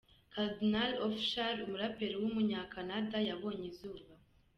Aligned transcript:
Kardinal 0.33 0.91
Offishall, 1.05 1.57
umuraperi 1.65 2.15
w’umunyakanada 2.21 3.17
yabonye 3.27 3.65
izuba. 3.71 4.09